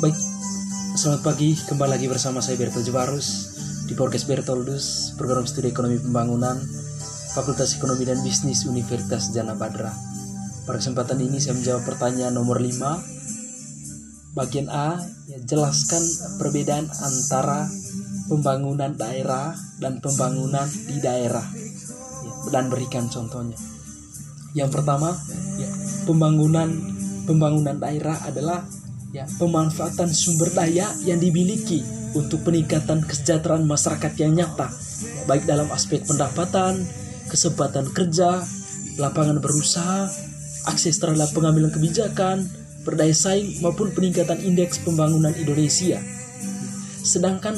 [0.00, 0.16] Baik,
[0.96, 1.52] selamat pagi.
[1.60, 3.52] Kembali lagi bersama saya Bertol Jebarus
[3.84, 6.56] di podcast Bertoldus, program studi ekonomi pembangunan,
[7.36, 9.92] Fakultas Ekonomi dan Bisnis Universitas Jana Badra.
[10.64, 14.32] Pada kesempatan ini saya menjawab pertanyaan nomor 5.
[14.32, 16.00] Bagian A, ya, jelaskan
[16.40, 17.68] perbedaan antara
[18.32, 19.52] pembangunan daerah
[19.84, 21.44] dan pembangunan di daerah.
[22.24, 23.60] Ya, dan berikan contohnya.
[24.56, 25.12] Yang pertama,
[25.60, 25.68] ya,
[26.08, 26.72] pembangunan
[27.28, 28.64] pembangunan daerah adalah
[29.10, 31.82] ya pemanfaatan sumber daya yang dimiliki
[32.14, 34.70] untuk peningkatan kesejahteraan masyarakat yang nyata
[35.02, 36.82] ya, baik dalam aspek pendapatan,
[37.30, 38.42] kesempatan kerja,
[38.98, 40.10] lapangan berusaha,
[40.66, 42.50] akses terhadap pengambilan kebijakan,
[42.82, 46.02] berdaya saing maupun peningkatan indeks pembangunan Indonesia.
[47.06, 47.54] Sedangkan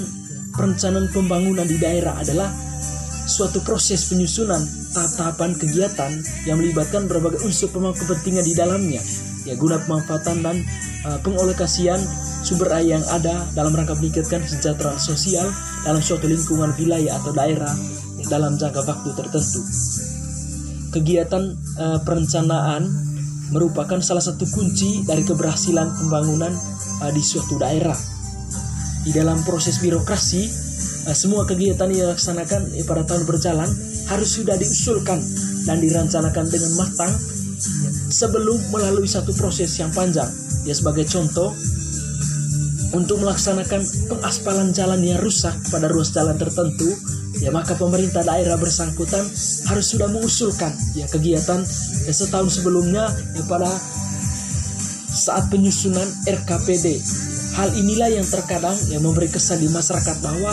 [0.53, 2.53] perencanaan pembangunan di daerah adalah
[3.25, 4.61] suatu proses penyusunan
[4.93, 6.13] tahapan kegiatan
[6.45, 9.01] yang melibatkan berbagai unsur pemangku kepentingan di dalamnya
[9.49, 10.57] ya guna pemanfaatan dan
[11.07, 11.99] uh, pengolokasian
[12.43, 15.47] sumber daya yang ada dalam rangka meningkatkan kesejahteraan sosial
[15.87, 17.71] dalam suatu lingkungan wilayah atau daerah
[18.27, 19.61] dalam jangka waktu tertentu.
[20.93, 21.43] Kegiatan
[21.81, 22.85] uh, perencanaan
[23.53, 26.53] merupakan salah satu kunci dari keberhasilan pembangunan
[27.05, 27.97] uh, di suatu daerah.
[29.03, 30.43] Di dalam proses birokrasi,
[31.09, 33.71] uh, semua kegiatan yang dilaksanakan uh, pada tahun berjalan
[34.09, 35.21] harus sudah diusulkan
[35.65, 37.13] dan direncanakan dengan matang
[38.13, 40.29] sebelum melalui satu proses yang panjang.
[40.63, 41.51] Ya sebagai contoh,
[42.93, 43.83] untuk melaksanakan
[44.13, 46.93] pengaspalan jalan yang rusak pada ruas jalan tertentu,
[47.41, 49.25] ya maka pemerintah daerah bersangkutan
[49.73, 51.65] harus sudah mengusulkan ya kegiatan
[52.05, 53.69] ya, setahun sebelumnya ya pada
[55.13, 57.01] saat penyusunan RKPD.
[57.53, 60.53] Hal inilah yang terkadang yang memberi kesan di masyarakat bahwa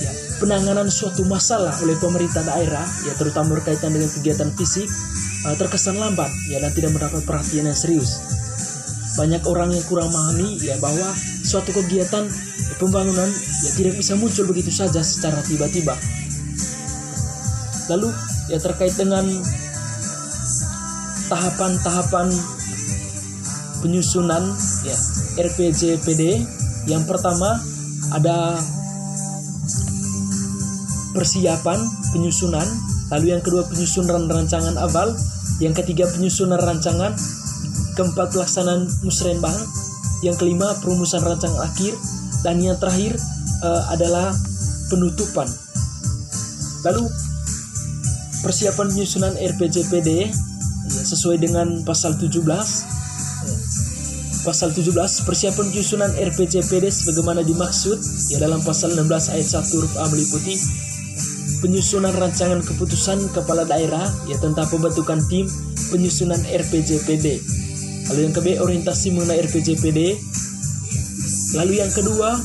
[0.00, 4.88] ya, penanganan suatu masalah oleh pemerintah daerah ya terutama berkaitan dengan kegiatan fisik
[5.48, 8.20] uh, terkesan lambat ya dan tidak mendapat perhatian yang serius.
[9.14, 11.14] Banyak orang yang kurang memahami ya bahwa
[11.46, 12.26] suatu kegiatan
[12.82, 13.30] pembangunan
[13.62, 15.94] ya tidak bisa muncul begitu saja secara tiba-tiba.
[17.94, 18.10] Lalu
[18.50, 19.22] ya terkait dengan
[21.28, 22.28] tahapan-tahapan
[23.84, 24.44] penyusunan
[24.84, 24.96] ya
[25.40, 26.22] RPJPD
[26.88, 27.60] yang pertama
[28.12, 28.56] ada
[31.16, 31.78] persiapan
[32.12, 32.64] penyusunan
[33.12, 35.12] lalu yang kedua penyusunan rancangan awal
[35.62, 37.14] yang ketiga penyusunan rancangan
[37.94, 39.56] keempat pelaksanaan musrenbang
[40.22, 41.94] yang kelima perumusan rancangan akhir.
[42.44, 43.16] Dan yang terakhir
[43.64, 44.36] uh, adalah
[44.92, 45.48] penutupan.
[46.84, 47.08] Lalu
[48.44, 52.44] persiapan penyusunan RPJPD ya, sesuai dengan pasal 17
[54.44, 54.92] pasal 17
[55.24, 57.96] persiapan penyusunan RPJPD sebagaimana dimaksud
[58.28, 60.60] ya dalam pasal 16 ayat 1 huruf A meliputi
[61.64, 65.48] penyusunan rancangan keputusan kepala daerah ya tentang pembentukan tim
[65.88, 67.40] penyusunan RPJPD.
[68.10, 70.00] Lalu yang kedua orientasi mengenai RPJPD.
[71.56, 72.36] Lalu yang kedua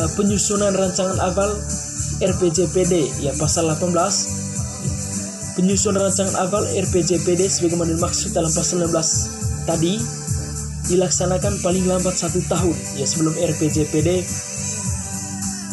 [0.00, 1.50] eh, penyusunan rancangan awal
[2.22, 3.92] RPJPD ya pasal 18
[5.58, 9.98] penyusunan rancangan awal RPJPD sebagaimana dimaksud dalam pasal 16 tadi
[10.86, 14.22] dilaksanakan paling lambat satu tahun ya sebelum RPJPD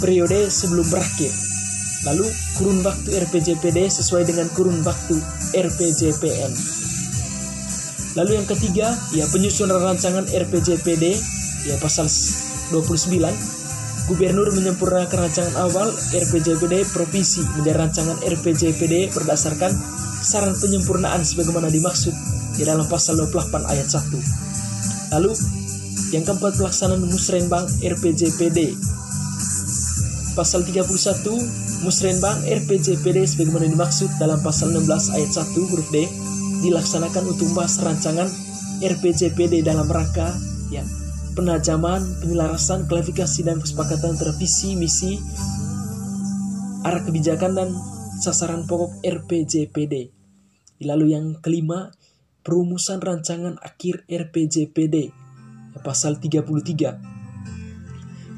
[0.02, 1.31] periode sebelum berakhir
[2.08, 5.20] Lalu kurun waktu RPJPD sesuai dengan kurun waktu
[5.52, 6.78] RPJPN.
[8.18, 11.06] Lalu yang ketiga, ya penyusunan rancangan RPJPD
[11.70, 12.09] ya pasal
[12.74, 13.59] 29
[14.09, 19.70] Gubernur menyempurnakan rancangan awal RPJPD provinsi menjadi rancangan RPJPD berdasarkan
[20.25, 22.09] saran penyempurnaan sebagaimana dimaksud
[22.58, 25.14] di dalam pasal 28 ayat 1.
[25.14, 25.31] Lalu
[26.09, 28.74] yang keempat pelaksanaan musrenbang RPJPD
[30.34, 30.90] pasal 31
[31.86, 36.09] Musrenbang RPJPD sebagaimana dimaksud dalam pasal 16 ayat 1 huruf D
[36.64, 38.30] dilaksanakan untuk membahas rancangan
[38.80, 40.31] RPJPD dalam rangka
[40.72, 40.84] ya
[41.36, 45.16] penajaman, penyelarasan, klarifikasi dan kesepakatan visi, misi,
[46.84, 47.70] arah kebijakan dan
[48.20, 50.12] sasaran pokok RPJPD.
[50.84, 51.92] Lalu yang kelima,
[52.44, 55.12] perumusan rancangan akhir RPJPD
[55.80, 57.20] pasal 33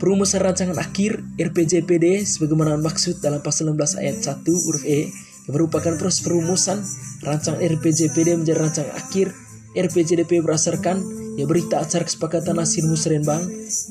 [0.01, 5.13] Perumusan rancangan akhir RPJPD sebagaimana maksud dalam pasal 16 ayat 1 huruf E
[5.47, 6.83] yang merupakan proses perumusan
[7.25, 9.33] rancangan RPJPD menjadi rancangan akhir
[9.71, 10.99] RPJDP berdasarkan
[11.39, 13.39] ya berita acara kesepakatan hasil musrenbang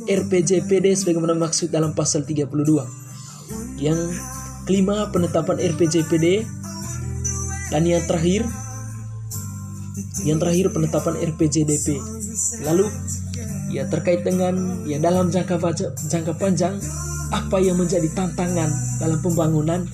[0.05, 2.53] RPJPD sebagaimana maksud dalam pasal 32.
[3.81, 4.01] Yang
[4.69, 6.45] kelima penetapan RPJPD
[7.73, 8.45] dan yang terakhir
[10.29, 11.97] yang terakhir penetapan RPJDP.
[12.69, 12.87] Lalu
[13.73, 15.57] ya terkait dengan ya dalam jangka
[16.11, 16.77] jangka panjang
[17.31, 18.69] apa yang menjadi tantangan
[18.99, 19.87] dalam pembangunan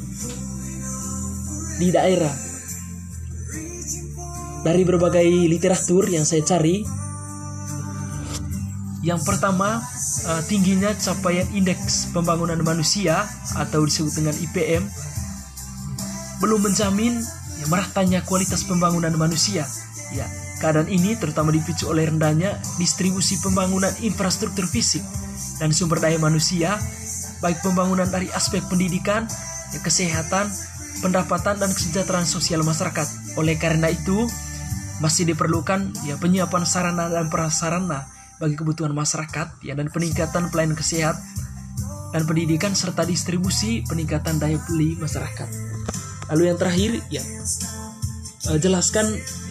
[1.76, 2.32] di daerah
[4.66, 6.82] dari berbagai literatur yang saya cari
[9.06, 9.78] yang pertama
[10.26, 13.22] uh, tingginya capaian indeks pembangunan manusia
[13.54, 14.82] atau disebut dengan IPM
[16.42, 17.16] belum menjamin
[17.60, 19.64] ya, meratanya kualitas pembangunan manusia.
[20.14, 20.26] Ya,
[20.60, 25.02] keadaan ini terutama dipicu oleh rendahnya distribusi pembangunan infrastruktur fisik
[25.58, 26.76] dan sumber daya manusia,
[27.40, 29.24] baik pembangunan dari aspek pendidikan,
[29.80, 30.52] kesehatan,
[31.00, 33.36] pendapatan dan kesejahteraan sosial masyarakat.
[33.40, 34.28] Oleh karena itu,
[35.00, 38.08] masih diperlukan ya penyiapan sarana dan prasarana
[38.40, 41.20] bagi kebutuhan masyarakat ya dan peningkatan pelayanan kesehatan
[42.16, 45.48] dan pendidikan serta distribusi peningkatan daya beli masyarakat.
[46.32, 47.22] Lalu yang terakhir ya
[48.50, 49.04] uh, jelaskan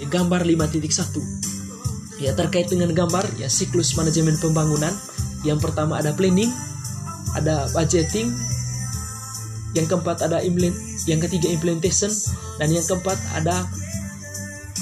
[0.09, 4.91] gambar 5.1 ya terkait dengan gambar ya siklus manajemen pembangunan
[5.43, 6.49] yang pertama ada planning
[7.35, 8.31] ada budgeting
[9.75, 10.73] yang keempat ada implement
[11.05, 12.09] yang ketiga implementation
[12.57, 13.67] dan yang keempat ada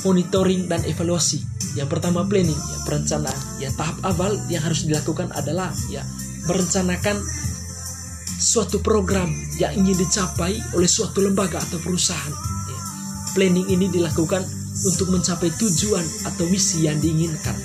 [0.05, 1.41] monitoring dan evaluasi.
[1.73, 6.05] Yang pertama planning ya perencanaan ya tahap awal yang harus dilakukan adalah ya
[6.45, 7.17] merencanakan
[8.37, 12.33] suatu program yang ingin dicapai oleh suatu lembaga atau perusahaan.
[12.69, 12.79] Ya.
[13.33, 14.45] planning ini dilakukan
[14.83, 17.55] untuk mencapai tujuan atau misi yang diinginkan.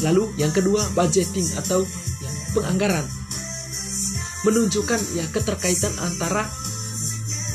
[0.00, 1.84] Lalu yang kedua budgeting atau
[2.24, 3.04] ya, penganggaran
[4.44, 6.44] menunjukkan ya keterkaitan antara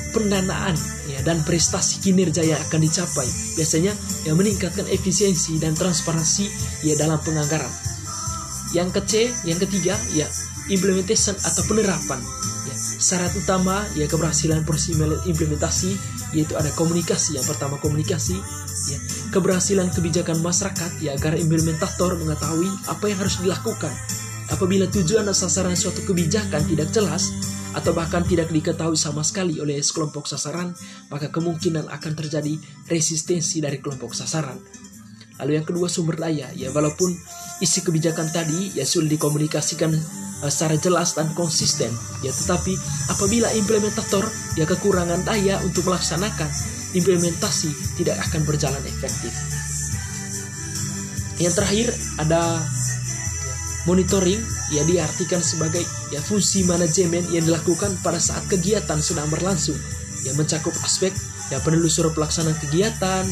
[0.09, 0.73] pendanaan
[1.05, 3.27] ya dan prestasi kinerja yang akan dicapai.
[3.55, 3.93] Biasanya
[4.25, 6.49] yang meningkatkan efisiensi dan transparansi
[6.85, 7.69] ya dalam penganggaran.
[8.73, 9.13] Yang ke C
[9.45, 10.25] yang ketiga ya
[10.69, 12.21] implementation atau penerapan.
[12.69, 14.65] Ya syarat utama ya keberhasilan
[15.25, 15.93] implementasi
[16.33, 17.37] yaitu ada komunikasi.
[17.37, 18.37] Yang pertama komunikasi
[18.89, 18.97] ya
[19.29, 23.93] keberhasilan kebijakan masyarakat ya agar implementator mengetahui apa yang harus dilakukan
[24.59, 27.31] apabila tujuan dan sasaran suatu kebijakan tidak jelas
[27.71, 30.75] atau bahkan tidak diketahui sama sekali oleh kelompok sasaran,
[31.07, 32.59] maka kemungkinan akan terjadi
[32.91, 34.59] resistensi dari kelompok sasaran.
[35.39, 37.07] Lalu yang kedua sumber daya, ya walaupun
[37.63, 39.95] isi kebijakan tadi ya sudah dikomunikasikan
[40.43, 42.75] uh, secara jelas dan konsisten, ya tetapi
[43.15, 44.27] apabila implementator
[44.59, 46.51] ya kekurangan daya untuk melaksanakan
[46.99, 49.31] implementasi tidak akan berjalan efektif.
[51.39, 51.87] Yang terakhir
[52.19, 52.59] ada
[53.89, 54.37] monitoring
[54.69, 55.81] ya diartikan sebagai
[56.13, 59.77] ya fungsi manajemen yang dilakukan pada saat kegiatan sedang berlangsung.
[60.21, 61.09] Yang mencakup aspek
[61.49, 63.25] ya penelusuran pelaksanaan kegiatan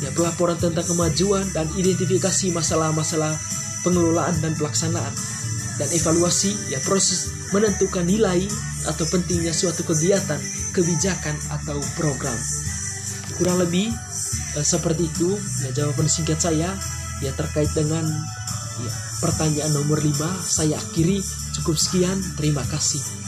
[0.00, 3.36] ya pelaporan tentang kemajuan dan identifikasi masalah-masalah
[3.84, 5.12] pengelolaan dan pelaksanaan.
[5.76, 8.48] Dan evaluasi ya proses menentukan nilai
[8.88, 10.40] atau pentingnya suatu kegiatan
[10.72, 12.36] kebijakan atau program.
[13.36, 13.92] Kurang lebih
[14.56, 15.36] eh, seperti itu.
[15.64, 16.72] Ya jawaban singkat saya
[17.20, 18.04] ya terkait dengan
[18.80, 21.20] ya, pertanyaan nomor 5 saya akhiri.
[21.60, 23.19] Cukup sekian terima kasih